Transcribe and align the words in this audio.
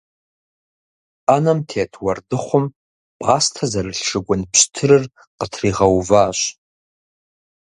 Ӏэнэм 1.25 1.59
тет 1.69 1.91
уэрдыхъум 2.03 2.65
пӏастэ 3.19 3.65
зэрылъ 3.71 4.03
шыгун 4.07 4.41
пщтырыр 4.51 5.03
къытригъэуващ. 5.39 6.39